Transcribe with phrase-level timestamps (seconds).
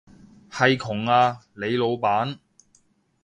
[0.49, 2.39] 係窮啊，你老闆